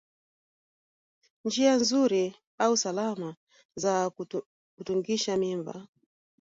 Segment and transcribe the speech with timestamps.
[1.45, 3.29] Njia nzuri au salama
[3.75, 4.09] za
[4.75, 5.87] kutungisha mimba